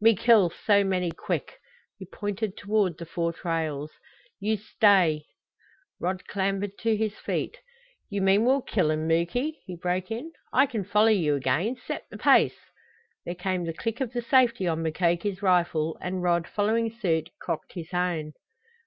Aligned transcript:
"Me 0.00 0.16
kill 0.16 0.48
so 0.48 0.82
many 0.82 1.10
quick!" 1.10 1.58
He 1.98 2.06
pointed 2.06 2.56
toward 2.56 2.96
the 2.96 3.04
four 3.04 3.34
trails. 3.34 3.90
"You 4.40 4.56
stay" 4.56 5.26
Rod 6.00 6.26
clambered 6.26 6.78
to 6.78 6.96
his 6.96 7.18
feet. 7.18 7.58
"You 8.08 8.22
mean 8.22 8.46
we'll 8.46 8.62
kill 8.62 8.90
'em, 8.90 9.06
Muky," 9.06 9.60
he 9.66 9.76
broke 9.76 10.10
in. 10.10 10.32
"I 10.54 10.64
can 10.64 10.84
follow 10.84 11.08
you 11.08 11.34
again. 11.36 11.76
Set 11.86 12.06
the 12.08 12.16
pace!" 12.16 12.56
There 13.26 13.34
came 13.34 13.66
the 13.66 13.74
click 13.74 14.00
of 14.00 14.14
the 14.14 14.22
safety 14.22 14.66
on 14.66 14.82
Mukoki's 14.82 15.42
rifle, 15.42 15.98
and 16.00 16.22
Rod, 16.22 16.48
following 16.48 16.90
suit, 16.90 17.28
cocked 17.38 17.74
his 17.74 17.92
own. 17.92 18.32